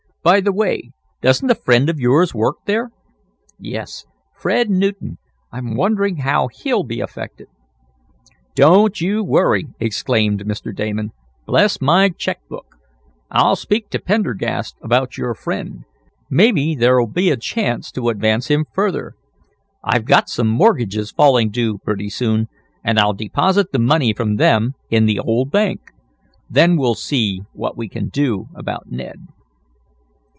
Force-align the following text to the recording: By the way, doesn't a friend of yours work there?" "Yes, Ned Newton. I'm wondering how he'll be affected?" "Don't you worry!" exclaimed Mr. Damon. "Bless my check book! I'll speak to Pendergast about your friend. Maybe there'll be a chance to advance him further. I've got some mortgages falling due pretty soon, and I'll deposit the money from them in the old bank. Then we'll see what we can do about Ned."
By 0.23 0.39
the 0.39 0.53
way, 0.53 0.91
doesn't 1.23 1.49
a 1.49 1.55
friend 1.55 1.89
of 1.89 1.99
yours 1.99 2.31
work 2.31 2.57
there?" 2.67 2.91
"Yes, 3.57 4.05
Ned 4.45 4.69
Newton. 4.69 5.17
I'm 5.51 5.75
wondering 5.75 6.17
how 6.17 6.47
he'll 6.47 6.83
be 6.83 6.99
affected?" 7.01 7.47
"Don't 8.53 9.01
you 9.01 9.23
worry!" 9.23 9.65
exclaimed 9.79 10.45
Mr. 10.45 10.75
Damon. 10.75 11.11
"Bless 11.47 11.81
my 11.81 12.09
check 12.09 12.47
book! 12.47 12.75
I'll 13.31 13.55
speak 13.55 13.89
to 13.89 13.99
Pendergast 13.99 14.75
about 14.79 15.17
your 15.17 15.33
friend. 15.33 15.85
Maybe 16.29 16.75
there'll 16.75 17.07
be 17.07 17.31
a 17.31 17.35
chance 17.35 17.91
to 17.93 18.09
advance 18.09 18.45
him 18.47 18.65
further. 18.75 19.13
I've 19.83 20.05
got 20.05 20.29
some 20.29 20.49
mortgages 20.49 21.09
falling 21.09 21.49
due 21.49 21.79
pretty 21.79 22.11
soon, 22.11 22.47
and 22.83 22.99
I'll 22.99 23.13
deposit 23.13 23.71
the 23.71 23.79
money 23.79 24.13
from 24.13 24.35
them 24.35 24.73
in 24.91 25.07
the 25.07 25.17
old 25.17 25.49
bank. 25.49 25.79
Then 26.47 26.77
we'll 26.77 26.93
see 26.93 27.41
what 27.53 27.75
we 27.75 27.89
can 27.89 28.09
do 28.09 28.49
about 28.53 28.91
Ned." 28.91 29.17